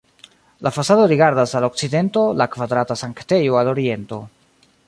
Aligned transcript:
La 0.67 0.71
fasado 0.77 1.03
rigardas 1.11 1.53
al 1.59 1.69
okcidento, 1.69 2.25
la 2.39 2.49
kvadrata 2.57 3.01
sanktejo 3.05 3.63
al 3.63 3.73
oriento. 3.77 4.21